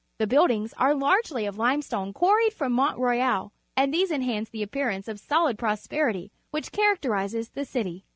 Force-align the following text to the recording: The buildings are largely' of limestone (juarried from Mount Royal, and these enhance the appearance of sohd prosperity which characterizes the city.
The 0.17 0.25
buildings 0.25 0.73
are 0.79 0.95
largely' 0.95 1.45
of 1.45 1.59
limestone 1.59 2.11
(juarried 2.11 2.53
from 2.53 2.73
Mount 2.73 2.97
Royal, 2.97 3.51
and 3.77 3.93
these 3.93 4.09
enhance 4.09 4.49
the 4.49 4.63
appearance 4.63 5.07
of 5.07 5.21
sohd 5.21 5.59
prosperity 5.59 6.31
which 6.49 6.71
characterizes 6.71 7.49
the 7.49 7.65
city. 7.65 8.05